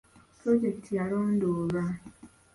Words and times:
Pulojekiti 0.39 0.91
yalondoolwa. 0.95 1.83